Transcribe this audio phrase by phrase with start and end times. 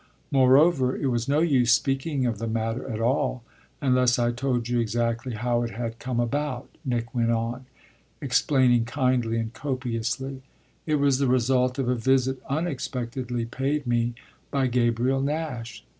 [0.31, 3.43] Moreover, it was no use speaking of the matter at all
[3.83, 7.67] unless I told you exactly how it had come about," Nick went on,
[8.19, 10.41] explaining kindly and copiously.
[10.87, 14.15] "It was the result of a visit unexpectedly paid me
[14.49, 15.83] by Gabriel Nash."